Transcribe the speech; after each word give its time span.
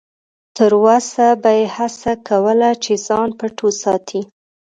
تر 0.57 0.71
وسه 0.85 1.25
به 1.41 1.51
یې 1.59 1.65
هڅه 1.75 2.11
کوله 2.27 2.69
چې 2.83 2.93
ځان 3.07 3.29
پټ 3.39 3.55
وساتي. 3.67 4.21